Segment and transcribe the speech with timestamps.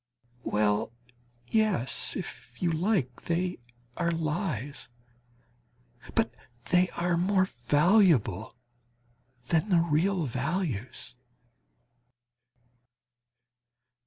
[0.43, 0.91] Well
[1.51, 3.59] yes, if you like, they
[3.97, 4.89] are lies;
[6.15, 6.33] but
[6.71, 8.55] they are more valuable
[9.49, 11.13] than the real values.